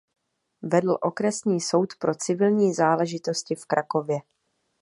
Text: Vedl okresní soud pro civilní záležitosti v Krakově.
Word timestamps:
Vedl 0.61 0.97
okresní 1.01 1.61
soud 1.61 1.89
pro 1.99 2.15
civilní 2.15 2.73
záležitosti 2.73 3.55
v 3.55 3.65
Krakově. 3.65 4.17